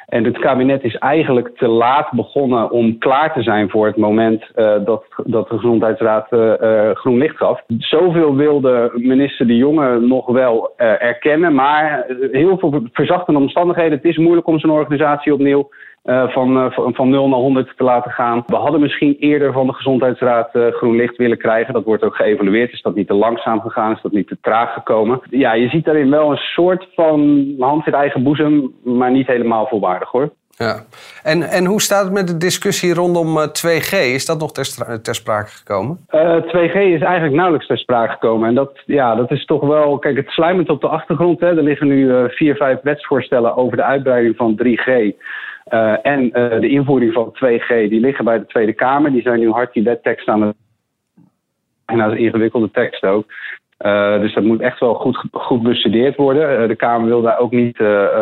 En 0.07 0.23
het 0.23 0.39
kabinet 0.39 0.83
is 0.83 0.95
eigenlijk 0.95 1.57
te 1.57 1.67
laat 1.67 2.11
begonnen 2.11 2.71
om 2.71 2.97
klaar 2.97 3.33
te 3.33 3.41
zijn 3.41 3.69
voor 3.69 3.85
het 3.85 3.97
moment 3.97 4.43
uh, 4.55 4.73
dat, 4.85 5.03
dat 5.25 5.49
de 5.49 5.55
Gezondheidsraad 5.55 6.31
uh, 6.31 6.53
uh, 6.61 6.89
groen 6.93 7.17
licht 7.17 7.37
gaf. 7.37 7.61
Zoveel 7.77 8.35
wilde 8.35 8.91
minister 8.95 9.47
De 9.47 9.55
Jonge 9.55 9.99
nog 9.99 10.25
wel 10.25 10.73
erkennen, 10.77 11.53
maar 11.53 12.05
heel 12.31 12.57
veel 12.57 12.83
verzachtende 12.93 13.39
omstandigheden. 13.39 13.97
Het 13.97 14.05
is 14.05 14.17
moeilijk 14.17 14.47
om 14.47 14.59
zo'n 14.59 14.71
organisatie 14.71 15.33
opnieuw 15.33 15.69
uh, 16.03 16.29
van, 16.29 16.57
uh, 16.57 16.65
van 16.71 17.09
0 17.09 17.27
naar 17.27 17.39
100 17.39 17.73
te 17.77 17.83
laten 17.83 18.11
gaan. 18.11 18.43
We 18.45 18.55
hadden 18.55 18.81
misschien 18.81 19.15
eerder 19.19 19.53
van 19.53 19.67
de 19.67 19.73
Gezondheidsraad 19.73 20.55
uh, 20.55 20.67
groen 20.67 20.95
licht 20.95 21.17
willen 21.17 21.37
krijgen. 21.37 21.73
Dat 21.73 21.83
wordt 21.83 22.03
ook 22.03 22.15
geëvalueerd. 22.15 22.71
Is 22.71 22.81
dat 22.81 22.95
niet 22.95 23.07
te 23.07 23.13
langzaam 23.13 23.61
gegaan? 23.61 23.91
Is 23.91 24.01
dat 24.01 24.11
niet 24.11 24.27
te 24.27 24.37
traag 24.41 24.73
gekomen? 24.73 25.21
Ja, 25.29 25.53
je 25.53 25.69
ziet 25.69 25.85
daarin 25.85 26.09
wel 26.09 26.31
een 26.31 26.37
soort 26.37 26.87
van 26.95 27.45
hand 27.59 27.87
in 27.87 27.93
eigen 27.93 28.23
boezem, 28.23 28.73
maar 28.83 29.11
niet 29.11 29.27
helemaal 29.27 29.67
volwaardig 29.67 30.09
hoor. 30.09 30.29
Ja. 30.57 30.83
En, 31.23 31.43
en 31.43 31.65
hoe 31.65 31.81
staat 31.81 32.03
het 32.03 32.13
met 32.13 32.27
de 32.27 32.37
discussie 32.37 32.93
rondom 32.93 33.37
2G? 33.39 33.91
Is 33.91 34.25
dat 34.25 34.39
nog 34.39 34.51
ter, 34.51 35.01
ter 35.01 35.15
sprake 35.15 35.49
gekomen? 35.49 35.97
2G 36.47 36.75
is 36.75 37.01
eigenlijk 37.01 37.33
nauwelijks 37.33 37.67
ter 37.67 37.77
sprake 37.77 38.11
gekomen. 38.11 38.47
En 38.47 38.55
dat, 38.55 38.79
ja, 38.85 39.15
dat 39.15 39.31
is 39.31 39.45
toch 39.45 39.61
wel. 39.61 39.99
Kijk, 39.99 40.15
het 40.15 40.29
sluimert 40.29 40.69
op 40.69 40.81
de 40.81 40.87
achtergrond. 40.87 41.39
Hè. 41.39 41.47
Er 41.47 41.63
liggen 41.63 41.87
nu 41.87 42.29
vier, 42.29 42.55
vijf 42.55 42.79
wetsvoorstellen 42.81 43.55
over 43.55 43.77
de 43.77 43.83
uitbreiding 43.83 44.35
van 44.35 44.61
3G. 44.63 45.15
Uh, 45.69 46.05
en 46.05 46.23
uh, 46.23 46.59
de 46.59 46.69
invoering 46.69 47.13
van 47.13 47.35
2G, 47.35 47.67
die 47.67 47.99
liggen 47.99 48.25
bij 48.25 48.39
de 48.39 48.45
Tweede 48.45 48.73
Kamer. 48.73 49.11
Die 49.11 49.21
zijn 49.21 49.39
nu 49.39 49.49
hard 49.49 49.73
die 49.73 49.83
wettekst 49.83 50.27
aan 50.27 50.41
het. 50.41 50.55
En 51.85 51.97
dat 51.97 52.11
is 52.11 52.17
ingewikkelde 52.17 52.71
tekst 52.71 53.03
ook. 53.03 53.25
Uh, 53.85 54.19
dus 54.19 54.33
dat 54.33 54.43
moet 54.43 54.61
echt 54.61 54.79
wel 54.79 54.93
goed, 54.93 55.23
goed 55.31 55.61
bestudeerd 55.61 56.15
worden. 56.15 56.67
de 56.67 56.75
Kamer 56.75 57.07
wil 57.07 57.21
daar 57.21 57.39
ook 57.39 57.51
niet 57.51 57.77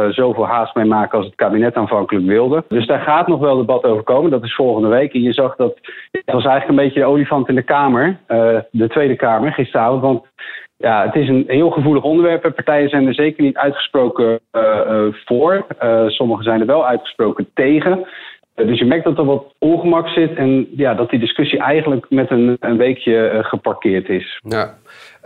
zoveel 0.10 0.48
haast 0.48 0.76
mee 0.76 0.86
maken 0.86 1.18
als 1.18 1.28
het 1.28 1.36
kabinet 1.36 1.76
aanvankelijk 1.76 2.26
wilde. 2.26 2.64
Dus 2.68 2.88
daar 2.88 3.00
gaat 3.00 3.28
nog 3.28 3.40
wel 3.40 3.58
debat 3.58 3.84
over 3.84 4.04
komen. 4.04 4.32
Dat 4.32 4.44
is 4.44 4.56
volgende 4.56 4.88
week. 4.88 5.14
En 5.14 5.22
je 5.22 5.34
zag 5.34 5.56
dat. 5.56 5.78
Het 6.12 6.34
was 6.34 6.46
eigenlijk 6.46 6.70
een 6.70 6.86
beetje 6.86 7.00
de 7.00 7.06
olifant 7.06 7.50
in 7.50 7.56
de 7.56 7.62
Kamer. 7.62 8.18
de 8.72 8.88
Tweede 8.88 9.16
Kamer 9.16 9.52
gisteravond. 9.52 10.02
Want 10.02 10.26
ja, 10.82 11.06
het 11.06 11.16
is 11.16 11.28
een 11.28 11.44
heel 11.48 11.70
gevoelig 11.70 12.04
onderwerp. 12.04 12.42
Partijen 12.56 12.90
zijn 12.90 13.08
er 13.08 13.14
zeker 13.14 13.44
niet 13.44 13.58
uitgesproken 13.58 14.40
uh, 14.52 14.62
uh, 14.62 15.14
voor. 15.26 15.66
Uh, 15.84 16.08
sommigen 16.08 16.44
zijn 16.44 16.60
er 16.60 16.66
wel 16.66 16.88
uitgesproken 16.88 17.50
tegen. 17.54 18.08
dus 18.56 18.80
je 18.80 18.86
merkt 18.86 19.04
dat 19.04 19.18
er 19.18 19.26
wat 19.26 19.54
ongemak 19.58 20.08
zit 20.08 20.36
en 20.36 20.68
ja, 20.76 20.94
dat 20.94 21.10
die 21.10 21.20
discussie 21.20 21.60
eigenlijk 21.60 22.06
met 22.10 22.32
een, 22.32 22.58
een 22.60 22.78
weekje 22.78 23.40
geparkeerd 23.42 24.10
is. 24.10 24.40
Ja. 24.48 24.78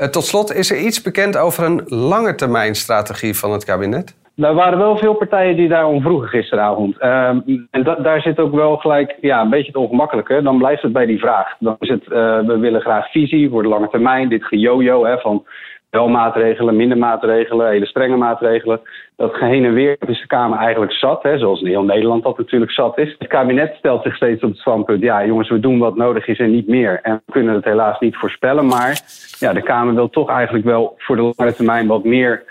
tot 0.10 0.24
slot, 0.24 0.54
is 0.54 0.72
er 0.72 0.78
iets 0.78 1.02
bekend 1.02 1.38
over 1.38 1.64
een 1.64 1.82
lange 1.86 2.36
termijn 2.36 2.76
strategie 2.76 3.38
van 3.38 3.52
het 3.52 3.66
kabinet? 3.66 4.16
Er 4.36 4.54
waren 4.54 4.78
wel 4.78 4.98
veel 4.98 5.14
partijen 5.14 5.56
die 5.56 5.68
daarom 5.68 6.02
vroegen 6.02 6.30
gisteravond. 6.30 6.96
Uh, 7.00 7.28
en 7.72 7.84
da 7.84 7.96
daar 7.96 8.22
zit 8.22 8.40
ook 8.40 8.56
wel 8.56 8.78
gelijk 8.78 9.18
ja, 9.22 9.42
een 9.42 9.50
beetje 9.50 9.68
het 9.68 9.76
ongemakkelijke. 9.76 10.42
Dan 10.42 10.58
blijft 10.58 10.82
het 10.82 10.94
bij 10.94 11.06
die 11.06 11.20
vraag. 11.20 11.56
Dan 11.60 11.76
is 11.80 11.90
het, 11.90 12.04
uh, 12.04 12.40
we 12.40 12.58
willen 12.58 12.82
graag 12.82 13.12
visie 13.12 13.50
voor 13.50 13.64
de 13.64 13.70
lange 13.70 13.90
termijn. 13.90 14.30
Dit 14.30 14.44
gejojo 14.44 15.06
hè, 15.06 15.18
van 15.18 15.46
wel 15.90 16.08
maatregelen, 16.08 16.76
minder 16.76 16.98
maatregelen, 16.98 17.70
hele 17.70 17.86
strenge 17.86 18.18
maatregelen. 18.18 18.82
Dat 19.16 19.40
heen 19.40 19.66
en 19.66 19.74
weer 19.74 19.96
is 20.08 20.22
de 20.22 20.28
Kamer 20.28 20.58
eigenlijk 20.58 20.92
zat, 20.94 21.24
hè, 21.24 21.38
zoals 21.38 21.62
in 21.62 21.68
heel 21.68 21.84
Nederland 21.84 22.24
dat 22.24 22.38
natuurlijk 22.38 22.72
zat 22.72 22.98
is. 22.98 23.16
Het 23.20 23.28
kabinet 23.28 23.76
stelt 23.78 24.04
zich 24.04 24.16
steeds 24.16 24.44
op 24.44 24.50
het 24.50 24.60
standpunt, 24.60 25.02
ja 25.02 25.26
jongens, 25.26 25.50
we 25.50 25.60
doen 25.60 25.80
wat 25.80 25.96
nodig 25.96 26.28
is 26.28 26.40
en 26.40 26.52
niet 26.52 26.68
meer. 26.68 27.00
En 27.02 27.22
we 27.26 27.32
kunnen 27.32 27.56
het 27.56 27.66
helaas 27.66 28.00
niet 28.00 28.16
voorspellen, 28.16 28.66
maar 28.66 29.02
ja, 29.40 29.54
de 29.54 29.62
Kamer 29.62 29.96
wil 29.96 30.10
toch 30.10 30.30
eigenlijk 30.30 30.66
wel 30.66 30.94
voor 30.98 31.16
de 31.16 31.34
lange 31.36 31.54
termijn 31.54 31.88
wat 31.88 32.04
meer 32.04 32.44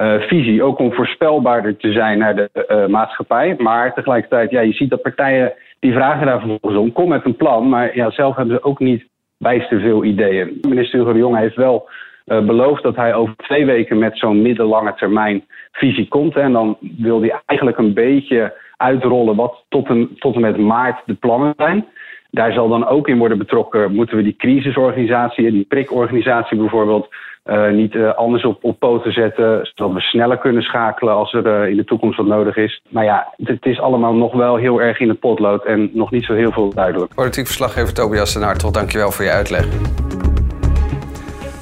uh, 0.00 0.20
visie. 0.20 0.62
Ook 0.62 0.78
om 0.78 0.92
voorspelbaarder 0.92 1.76
te 1.76 1.92
zijn 1.92 2.18
naar 2.18 2.36
de 2.36 2.50
uh, 2.70 2.86
maatschappij. 2.86 3.54
Maar 3.58 3.94
tegelijkertijd, 3.94 4.50
ja, 4.50 4.60
je 4.60 4.72
ziet 4.72 4.90
dat 4.90 5.02
partijen 5.02 5.52
die 5.80 5.92
vragen 5.92 6.26
daar 6.26 6.40
vervolgens 6.40 6.76
om. 6.76 6.92
Kom 6.92 7.08
met 7.08 7.24
een 7.24 7.36
plan, 7.36 7.68
maar 7.68 7.96
ja, 7.96 8.10
zelf 8.10 8.36
hebben 8.36 8.54
ze 8.56 8.64
ook 8.64 8.78
niet 8.78 9.06
bijster 9.38 9.80
veel 9.80 10.04
ideeën. 10.04 10.58
Minister 10.68 10.98
Hugo 10.98 11.12
de 11.12 11.18
Jonge 11.18 11.38
heeft 11.38 11.56
wel 11.56 11.88
uh, 12.26 12.46
beloofd 12.46 12.82
dat 12.82 12.96
hij 12.96 13.14
over 13.14 13.36
twee 13.36 13.66
weken 13.66 13.98
met 13.98 14.18
zo'n 14.18 14.42
middellange 14.42 14.94
termijn 14.94 15.44
visie 15.72 16.08
komt. 16.08 16.36
En 16.36 16.52
dan 16.52 16.76
wil 16.80 17.20
hij 17.20 17.40
eigenlijk 17.46 17.78
een 17.78 17.94
beetje 17.94 18.54
uitrollen 18.76 19.36
wat 19.36 19.64
tot 19.68 19.88
tot 20.18 20.34
en 20.34 20.40
met 20.40 20.56
maart 20.58 21.02
de 21.06 21.14
plannen 21.14 21.54
zijn. 21.56 21.86
Daar 22.30 22.52
zal 22.52 22.68
dan 22.68 22.86
ook 22.86 23.08
in 23.08 23.18
worden 23.18 23.38
betrokken, 23.38 23.94
moeten 23.94 24.16
we 24.16 24.22
die 24.22 24.36
crisisorganisatie, 24.36 25.50
die 25.50 25.64
prikorganisatie 25.68 26.58
bijvoorbeeld, 26.58 27.08
uh, 27.46 27.70
niet 27.70 27.94
uh, 27.94 28.14
anders 28.14 28.44
op, 28.44 28.64
op 28.64 28.78
poten 28.78 29.12
zetten, 29.12 29.70
zodat 29.74 29.94
we 29.94 30.00
sneller 30.00 30.38
kunnen 30.38 30.62
schakelen 30.62 31.14
als 31.14 31.32
er 31.32 31.46
uh, 31.46 31.70
in 31.70 31.76
de 31.76 31.84
toekomst 31.84 32.16
wat 32.16 32.26
nodig 32.26 32.56
is. 32.56 32.82
Maar 32.88 33.04
ja, 33.04 33.34
het 33.36 33.66
is 33.66 33.80
allemaal 33.80 34.14
nog 34.14 34.32
wel 34.32 34.56
heel 34.56 34.82
erg 34.82 35.00
in 35.00 35.08
het 35.08 35.20
potlood 35.20 35.64
en 35.64 35.90
nog 35.92 36.10
niet 36.10 36.24
zo 36.24 36.34
heel 36.34 36.52
veel 36.52 36.74
duidelijk. 36.74 37.14
Politiek 37.14 37.46
verslaggever 37.46 37.94
Tobias 37.94 38.34
Den 38.34 38.42
Hartog, 38.42 38.70
dankjewel 38.70 39.10
voor 39.10 39.24
je 39.24 39.30
uitleg. 39.30 39.66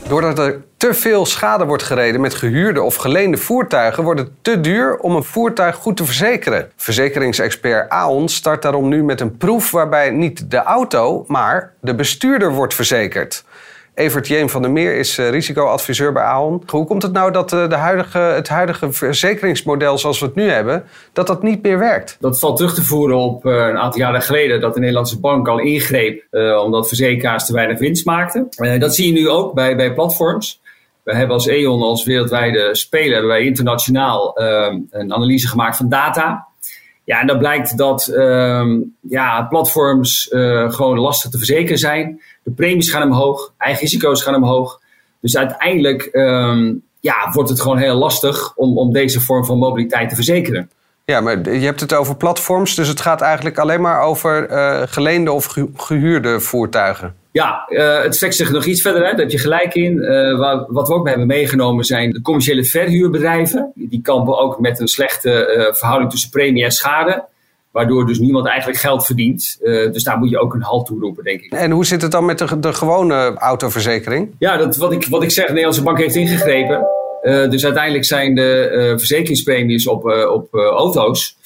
Doordat 0.09 0.39
er 0.39 0.63
te 0.77 0.95
veel 0.95 1.27
schade 1.27 1.65
wordt 1.65 1.83
gereden 1.83 2.21
met 2.21 2.35
gehuurde 2.35 2.83
of 2.83 2.95
geleende 2.95 3.37
voertuigen, 3.37 4.05
wordt 4.05 4.21
het 4.21 4.31
te 4.43 4.61
duur 4.61 4.97
om 4.97 5.17
een 5.17 5.25
voertuig 5.25 5.77
goed 5.77 5.97
te 5.97 6.05
verzekeren. 6.05 6.71
Verzekeringsexpert 6.77 7.89
Aon 7.89 8.29
start 8.29 8.63
daarom 8.63 8.89
nu 8.89 9.05
met 9.05 9.21
een 9.21 9.37
proef 9.37 9.71
waarbij 9.71 10.11
niet 10.11 10.51
de 10.51 10.63
auto, 10.63 11.25
maar 11.27 11.73
de 11.81 11.95
bestuurder 11.95 12.53
wordt 12.53 12.75
verzekerd. 12.75 13.45
Evert 13.97 14.27
Jeem 14.27 14.49
van 14.49 14.63
der 14.63 14.71
Meer 14.71 14.97
is 14.97 15.19
uh, 15.19 15.31
risicoadviseur 15.31 16.13
bij 16.13 16.23
Aon. 16.23 16.63
Hoe 16.67 16.87
komt 16.87 17.03
het 17.03 17.13
nou 17.13 17.33
dat 17.33 17.53
uh, 17.53 17.69
de 17.69 17.75
huidige, 17.75 18.19
het 18.19 18.49
huidige 18.49 18.93
verzekeringsmodel 18.93 19.99
zoals 19.99 20.21
we 20.21 20.27
het 20.27 20.35
nu 20.35 20.51
hebben, 20.51 20.85
dat 21.13 21.27
dat 21.27 21.43
niet 21.43 21.63
meer 21.63 21.79
werkt? 21.79 22.17
Dat 22.21 22.39
valt 22.39 22.57
terug 22.57 22.75
te 22.75 22.83
voeren 22.85 23.17
op 23.17 23.47
uh, 23.47 23.53
een 23.53 23.79
aantal 23.79 24.01
jaren 24.01 24.23
geleden 24.23 24.61
dat 24.61 24.75
de 24.75 24.81
Nederlandse 24.81 25.21
bank 25.21 25.49
al 25.49 25.59
ingreep 25.59 26.25
omdat 26.65 26.89
verzekeraars 26.89 27.47
te 27.47 27.53
weinig 27.53 27.79
winst 27.79 28.07
maakten. 28.07 28.49
dat 28.79 28.95
zie 28.95 29.07
je 29.07 29.21
nu 29.21 29.29
ook 29.29 29.55
bij, 29.55 29.77
bij 29.77 29.95
platforms. 29.95 30.61
We 31.03 31.15
hebben 31.15 31.35
als 31.35 31.47
E.ON, 31.47 31.83
als 31.83 32.05
wereldwijde 32.05 32.75
speler, 32.75 33.13
hebben 33.13 33.31
wij 33.31 33.45
internationaal 33.45 34.41
een 34.91 35.13
analyse 35.13 35.49
gemaakt 35.49 35.77
van 35.77 35.89
data. 35.89 36.47
Ja, 37.05 37.21
en 37.21 37.27
dat 37.27 37.39
blijkt 37.39 37.79
dat 37.79 38.11
ja, 39.01 39.43
platforms 39.43 40.27
gewoon 40.69 40.99
lastig 40.99 41.31
te 41.31 41.39
verzekeren 41.39 41.79
zijn. 41.79 42.21
De 42.47 42.53
premies 42.53 42.91
gaan 42.91 43.03
omhoog, 43.03 43.53
eigen 43.59 43.83
risico's 43.83 44.23
gaan 44.23 44.35
omhoog. 44.35 44.81
Dus 45.21 45.37
uiteindelijk 45.37 46.09
um, 46.13 46.83
ja, 47.01 47.31
wordt 47.33 47.49
het 47.49 47.61
gewoon 47.61 47.79
heel 47.79 47.95
lastig 47.95 48.53
om, 48.57 48.79
om 48.79 48.93
deze 48.93 49.21
vorm 49.21 49.45
van 49.45 49.59
mobiliteit 49.59 50.09
te 50.09 50.15
verzekeren. 50.15 50.71
Ja, 51.05 51.21
maar 51.21 51.53
je 51.53 51.65
hebt 51.65 51.81
het 51.81 51.95
over 51.95 52.17
platforms, 52.17 52.75
dus 52.75 52.89
het 52.89 53.01
gaat 53.01 53.21
eigenlijk 53.21 53.59
alleen 53.59 53.81
maar 53.81 54.01
over 54.01 54.51
uh, 54.51 54.83
geleende 54.87 55.33
of 55.33 55.57
gehuurde 55.77 56.41
voertuigen. 56.41 57.15
Ja, 57.33 57.67
uh, 57.69 58.03
het 58.03 58.15
strekt 58.15 58.35
zich 58.35 58.51
nog 58.51 58.65
iets 58.65 58.83
verder 58.83 59.03
uit, 59.03 59.11
daar 59.11 59.21
heb 59.21 59.31
je 59.31 59.39
gelijk 59.39 59.75
in. 59.75 59.97
Uh, 59.97 60.39
wat, 60.39 60.67
wat 60.69 60.89
we 60.89 60.95
ook 60.95 61.09
hebben 61.09 61.27
meegenomen 61.27 61.85
zijn 61.85 62.11
de 62.11 62.23
commerciële 62.23 62.65
verhuurbedrijven. 62.65 63.73
Die 63.75 64.03
kampen 64.03 64.39
ook 64.39 64.61
met 64.61 64.81
een 64.81 64.89
slechte 64.89 65.71
verhouding 65.77 66.11
tussen 66.11 66.31
premie 66.31 66.65
en 66.65 66.71
schade. 66.71 67.25
Waardoor 67.77 68.07
dus 68.07 68.19
niemand 68.19 68.47
eigenlijk 68.47 68.79
geld 68.79 69.07
verdient. 69.07 69.59
Uh, 69.63 69.93
dus 69.93 70.03
daar 70.03 70.19
moet 70.19 70.31
je 70.31 70.39
ook 70.39 70.55
een 70.55 70.63
halt 70.63 70.87
toe 70.87 71.01
roepen, 71.01 71.25
denk 71.25 71.41
ik. 71.41 71.53
En 71.53 71.71
hoe 71.71 71.87
zit 71.87 72.03
het 72.03 72.11
dan 72.11 72.25
met 72.25 72.39
de, 72.39 72.61
de 72.61 72.73
gewone 72.73 73.35
autoverzekering? 73.35 74.35
Ja, 74.39 74.57
dat, 74.57 74.77
wat, 74.77 74.93
ik, 74.93 75.07
wat 75.07 75.23
ik 75.23 75.31
zeg, 75.31 75.45
de 75.45 75.51
Nederlandse 75.51 75.83
bank 75.83 75.99
heeft 75.99 76.15
ingegrepen. 76.15 76.87
Uh, 77.23 77.51
dus 77.51 77.65
uiteindelijk 77.65 78.05
zijn 78.05 78.35
de 78.35 78.71
uh, 78.73 78.99
verzekeringspremies 78.99 79.87
op, 79.87 80.05
op 80.33 80.55
auto's 80.55 81.37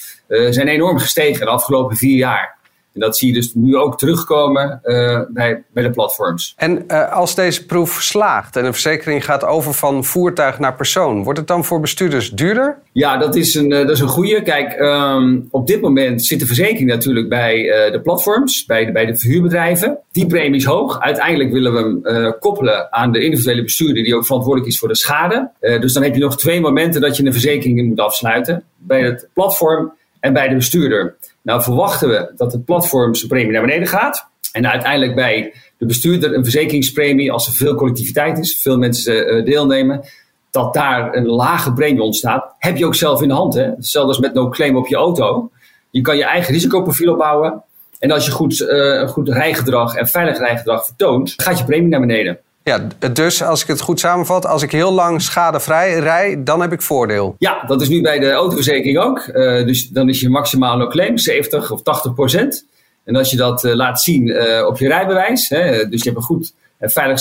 zijn 0.51 0.69
enorm 0.69 0.99
gestegen 0.99 1.45
de 1.45 1.51
afgelopen 1.51 1.97
vier 1.97 2.17
jaar. 2.17 2.59
En 2.95 3.01
dat 3.01 3.17
zie 3.17 3.29
je 3.29 3.35
dus 3.35 3.55
nu 3.55 3.77
ook 3.77 3.99
terugkomen 3.99 4.81
uh, 4.85 5.21
bij, 5.29 5.63
bij 5.73 5.83
de 5.83 5.91
platforms. 5.91 6.55
En 6.57 6.85
uh, 6.89 7.13
als 7.13 7.35
deze 7.35 7.67
proef 7.67 8.03
slaagt 8.03 8.57
en 8.57 8.65
een 8.65 8.73
verzekering 8.73 9.25
gaat 9.25 9.45
over 9.45 9.75
van 9.75 10.05
voertuig 10.05 10.59
naar 10.59 10.75
persoon, 10.75 11.25
wordt 11.25 11.39
het 11.39 11.49
dan 11.49 11.65
voor 11.65 11.81
bestuurders 11.81 12.31
duurder? 12.31 12.79
Ja, 12.93 13.17
dat 13.17 13.37
is 13.37 13.55
een, 13.55 13.71
uh, 13.71 13.79
dat 13.79 13.91
is 13.91 14.01
een 14.01 14.09
goede. 14.09 14.43
Kijk, 14.43 14.81
um, 14.81 15.49
op 15.51 15.67
dit 15.67 15.81
moment 15.81 16.25
zit 16.25 16.41
de 16.41 16.47
verzekering 16.47 16.89
natuurlijk 16.89 17.29
bij 17.29 17.57
de 17.93 18.01
platforms, 18.03 18.65
bij 18.65 18.85
de, 18.85 18.93
bij 18.93 19.07
de 19.07 19.17
verhuurbedrijven. 19.17 19.99
Die 20.13 20.27
premie 20.27 20.61
is 20.61 20.65
hoog. 20.65 21.01
Uiteindelijk 21.01 21.53
willen 21.53 21.73
we 21.73 22.11
hem 22.11 22.39
koppelen 22.39 22.93
aan 22.93 23.13
de 23.13 23.25
individuele 23.25 23.63
bestuurder 23.63 24.05
die 24.05 24.17
ook 24.17 24.27
verantwoordelijk 24.27 24.71
is 24.71 24.79
voor 24.79 24.89
de 24.89 24.97
schade. 24.97 25.51
dus 25.61 25.93
dan 25.93 26.03
heb 26.03 26.15
je 26.15 26.21
nog 26.21 26.37
twee 26.37 26.61
momenten 26.61 27.01
dat 27.01 27.17
je 27.17 27.25
een 27.25 27.33
verzekering 27.33 27.89
moet 27.89 28.01
afsluiten. 28.01 28.63
Bij 28.77 29.03
het 29.03 29.29
platform 29.33 29.93
en 30.21 30.33
bij 30.33 30.49
de 30.49 30.55
bestuurder. 30.55 31.17
Nou 31.51 31.63
verwachten 31.63 32.09
we 32.09 32.33
dat 32.37 32.53
het 32.53 32.65
platform 32.65 33.15
zijn 33.15 33.29
premie 33.29 33.53
naar 33.53 33.61
beneden 33.61 33.89
gaat. 33.89 34.27
En 34.53 34.71
uiteindelijk 34.71 35.15
bij 35.15 35.55
de 35.79 35.87
bestuurder 35.87 36.35
een 36.35 36.43
verzekeringspremie, 36.43 37.33
als 37.33 37.47
er 37.47 37.53
veel 37.53 37.75
collectiviteit 37.75 38.39
is, 38.39 38.61
veel 38.61 38.79
mensen 38.79 39.35
uh, 39.35 39.45
deelnemen, 39.45 40.05
dat 40.51 40.75
daar 40.75 41.15
een 41.15 41.27
lage 41.27 41.73
premie 41.73 42.03
ontstaat, 42.03 42.55
heb 42.59 42.77
je 42.77 42.87
ook 42.87 42.95
zelf 42.95 43.23
in 43.23 43.29
de 43.29 43.35
hand. 43.35 43.55
Hè? 43.55 43.63
Hetzelfde 43.63 44.09
als 44.11 44.21
met 44.21 44.35
no 44.35 44.49
claim 44.49 44.77
op 44.77 44.87
je 44.87 44.97
auto. 44.97 45.51
Je 45.91 46.01
kan 46.01 46.17
je 46.17 46.25
eigen 46.25 46.53
risicoprofiel 46.53 47.13
opbouwen. 47.13 47.63
En 47.99 48.11
als 48.11 48.27
je 48.27 48.31
goed, 48.31 48.61
uh, 48.61 49.09
goed 49.09 49.29
rijgedrag 49.29 49.95
en 49.95 50.07
veilig 50.07 50.39
rijgedrag 50.39 50.85
vertoont, 50.85 51.35
gaat 51.37 51.59
je 51.59 51.65
premie 51.65 51.89
naar 51.89 52.01
beneden. 52.01 52.39
Ja, 52.63 52.89
dus 53.13 53.43
als 53.43 53.63
ik 53.63 53.69
het 53.69 53.81
goed 53.81 54.01
samenvat, 54.01 54.47
als 54.47 54.63
ik 54.63 54.73
heel 54.73 54.93
lang 54.93 55.23
schadevrij 55.23 55.99
rij, 55.99 56.43
dan 56.43 56.61
heb 56.61 56.73
ik 56.73 56.83
voordeel. 56.83 57.35
Ja, 57.39 57.65
dat 57.67 57.81
is 57.81 57.89
nu 57.89 58.01
bij 58.01 58.19
de 58.19 58.33
autoverzekering 58.33 58.99
ook. 58.99 59.27
Uh, 59.27 59.67
dus 59.67 59.89
dan 59.89 60.09
is 60.09 60.21
je 60.21 60.29
maximaal 60.29 60.77
no 60.77 60.87
claim 60.87 61.19
70 61.19 61.71
of 61.71 61.83
80 61.83 62.15
procent. 62.15 62.67
En 63.05 63.17
als 63.17 63.31
je 63.31 63.37
dat 63.37 63.65
uh, 63.65 63.75
laat 63.75 64.01
zien 64.01 64.27
uh, 64.27 64.67
op 64.67 64.79
je 64.79 64.89
rijbewijs, 64.89 65.49
hè, 65.49 65.89
dus 65.89 66.03
je 66.03 66.09
hebt 66.09 66.17
een 66.17 66.27
goed 66.27 66.55
en 66.79 66.91
veilig 66.91 67.21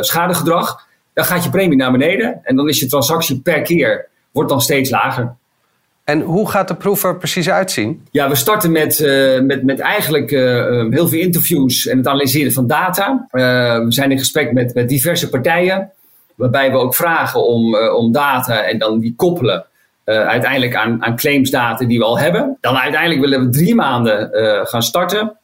schadegedrag, 0.00 0.86
dan 1.12 1.24
gaat 1.24 1.44
je 1.44 1.50
premie 1.50 1.76
naar 1.76 1.92
beneden. 1.92 2.40
En 2.42 2.56
dan 2.56 2.68
is 2.68 2.78
je 2.78 2.86
transactie 2.86 3.40
per 3.40 3.62
keer 3.62 4.08
wordt 4.30 4.50
dan 4.50 4.60
steeds 4.60 4.90
lager. 4.90 5.36
En 6.04 6.20
hoe 6.20 6.50
gaat 6.50 6.68
de 6.68 6.74
proef 6.74 7.04
er 7.04 7.16
precies 7.16 7.50
uitzien? 7.50 8.06
Ja, 8.10 8.28
we 8.28 8.34
starten 8.34 8.72
met, 8.72 8.98
uh, 8.98 9.40
met, 9.40 9.62
met 9.62 9.78
eigenlijk 9.78 10.30
uh, 10.30 10.90
heel 10.90 11.08
veel 11.08 11.20
interviews 11.20 11.86
en 11.86 11.96
het 11.96 12.06
analyseren 12.06 12.52
van 12.52 12.66
data. 12.66 13.26
Uh, 13.32 13.42
we 13.84 13.92
zijn 13.92 14.10
in 14.10 14.18
gesprek 14.18 14.52
met, 14.52 14.74
met 14.74 14.88
diverse 14.88 15.28
partijen, 15.28 15.90
waarbij 16.34 16.70
we 16.70 16.76
ook 16.76 16.94
vragen 16.94 17.46
om, 17.46 17.76
om 17.76 18.12
data 18.12 18.62
en 18.62 18.78
dan 18.78 18.98
die 19.00 19.14
koppelen 19.16 19.64
uiteindelijk 20.04 20.74
aan, 20.74 21.04
aan 21.04 21.16
claimsdata 21.16 21.86
die 21.86 21.98
we 21.98 22.04
al 22.04 22.18
hebben. 22.18 22.58
Dan 22.60 22.76
uiteindelijk 22.76 23.20
willen 23.20 23.44
we 23.44 23.48
drie 23.48 23.74
maanden 23.74 24.30
gaan 24.66 24.82
starten. 24.82 25.36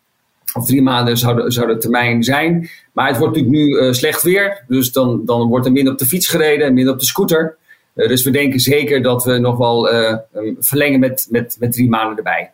Of 0.54 0.66
drie 0.66 0.82
maanden 0.82 1.16
zou 1.16 1.42
de, 1.42 1.50
zou 1.50 1.66
de 1.66 1.76
termijn 1.76 2.22
zijn. 2.22 2.70
Maar 2.92 3.08
het 3.08 3.18
wordt 3.18 3.36
natuurlijk 3.36 3.64
nu 3.64 3.94
slecht 3.94 4.22
weer, 4.22 4.64
dus 4.68 4.92
dan, 4.92 5.22
dan 5.24 5.48
wordt 5.48 5.66
er 5.66 5.72
minder 5.72 5.92
op 5.92 5.98
de 5.98 6.06
fiets 6.06 6.26
gereden 6.26 6.66
en 6.66 6.74
minder 6.74 6.92
op 6.92 7.00
de 7.00 7.06
scooter. 7.06 7.56
Uh, 7.98 8.08
dus 8.08 8.24
we 8.24 8.30
denken 8.30 8.60
zeker 8.60 9.02
dat 9.02 9.24
we 9.24 9.38
nog 9.38 9.56
wel 9.56 9.92
uh, 9.92 10.16
verlengen 10.58 11.00
met, 11.00 11.26
met, 11.30 11.56
met 11.60 11.72
drie 11.72 11.88
maanden 11.88 12.16
erbij. 12.16 12.50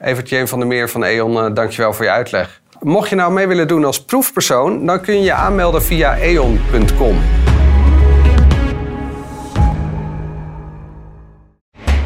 Evert 0.00 0.28
Jeen 0.28 0.48
van 0.48 0.58
der 0.58 0.68
Meer 0.68 0.88
van 0.88 1.04
E.ON, 1.04 1.32
uh, 1.32 1.54
dankjewel 1.54 1.92
voor 1.92 2.04
je 2.04 2.10
uitleg. 2.10 2.60
Mocht 2.80 3.08
je 3.08 3.14
nou 3.14 3.32
mee 3.32 3.46
willen 3.46 3.68
doen 3.68 3.84
als 3.84 4.04
proefpersoon, 4.04 4.86
dan 4.86 5.00
kun 5.00 5.14
je 5.14 5.20
je 5.20 5.32
aanmelden 5.32 5.82
via 5.82 6.18
eon.com. 6.18 7.18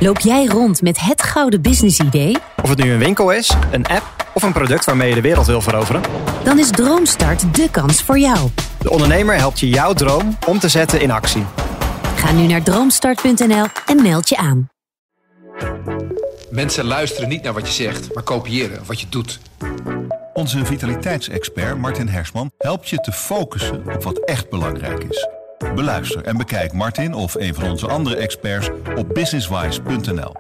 Loop 0.01 0.19
jij 0.19 0.47
rond 0.47 0.83
met 0.83 1.01
het 1.01 1.23
gouden 1.23 1.63
businessidee? 1.63 2.37
Of 2.63 2.69
het 2.69 2.85
nu 2.85 2.93
een 2.93 2.99
winkel 2.99 3.31
is, 3.31 3.55
een 3.71 3.87
app 3.87 4.27
of 4.35 4.43
een 4.43 4.53
product 4.53 4.85
waarmee 4.85 5.09
je 5.09 5.15
de 5.15 5.21
wereld 5.21 5.47
wil 5.47 5.61
veroveren? 5.61 6.01
Dan 6.45 6.59
is 6.59 6.71
Droomstart 6.71 7.55
de 7.55 7.69
kans 7.71 8.03
voor 8.03 8.19
jou. 8.19 8.49
De 8.79 8.91
ondernemer 8.91 9.37
helpt 9.37 9.61
je 9.61 9.69
jouw 9.69 9.93
droom 9.93 10.39
om 10.47 10.59
te 10.59 10.69
zetten 10.69 11.01
in 11.01 11.11
actie. 11.11 11.45
Ga 12.25 12.33
nu 12.33 12.47
naar 12.47 12.63
droomstart.nl 12.63 13.67
en 13.87 14.03
meld 14.03 14.29
je 14.29 14.37
aan. 14.37 14.69
Mensen 16.51 16.85
luisteren 16.85 17.29
niet 17.29 17.43
naar 17.43 17.53
wat 17.53 17.67
je 17.67 17.73
zegt, 17.73 18.15
maar 18.15 18.23
kopiëren 18.23 18.87
wat 18.87 19.01
je 19.01 19.09
doet. 19.09 19.41
Onze 20.33 20.65
vitaliteitsexpert 20.65 21.79
Martin 21.79 22.09
Hersman 22.09 22.51
helpt 22.59 22.89
je 22.89 22.97
te 22.97 23.13
focussen 23.13 23.95
op 23.95 24.03
wat 24.03 24.19
echt 24.19 24.51
belangrijk 24.51 25.05
is. 25.05 25.29
Beluister 25.75 26.23
en 26.25 26.37
bekijk 26.37 26.73
Martin 26.73 27.15
of 27.15 27.35
een 27.35 27.55
van 27.55 27.71
onze 27.71 27.89
andere 27.89 28.17
experts 28.17 28.69
op 28.97 29.15
businesswise.nl. 29.15 30.33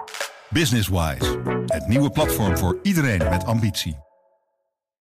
Businesswise, 0.48 1.38
het 1.66 1.86
nieuwe 1.86 2.10
platform 2.10 2.58
voor 2.58 2.78
iedereen 2.82 3.28
met 3.30 3.44
ambitie. 3.44 3.96